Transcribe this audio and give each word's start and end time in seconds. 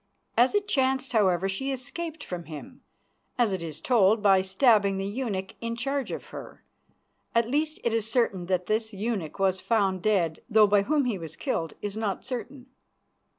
As 0.35 0.55
it 0.55 0.67
chanced, 0.67 1.11
however, 1.11 1.47
she 1.47 1.71
escaped 1.71 2.23
from 2.23 2.45
him, 2.45 2.81
as 3.37 3.53
it 3.53 3.61
is 3.61 3.79
told 3.79 4.23
by 4.23 4.41
stabbing 4.41 4.97
the 4.97 5.05
eunuch 5.05 5.53
in 5.61 5.75
charge 5.75 6.11
of 6.11 6.25
her. 6.33 6.63
At 7.35 7.47
least 7.47 7.79
it 7.83 7.93
is 7.93 8.09
certain 8.11 8.47
that 8.47 8.65
this 8.65 8.93
eunuch 8.93 9.37
was 9.37 9.61
found 9.61 10.01
dead, 10.01 10.41
though 10.49 10.65
by 10.65 10.81
whom 10.81 11.05
he 11.05 11.19
was 11.19 11.35
killed 11.35 11.75
is 11.83 11.95
not 11.95 12.25
certain. 12.25 12.65